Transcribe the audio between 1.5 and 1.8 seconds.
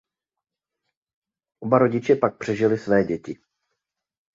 Oba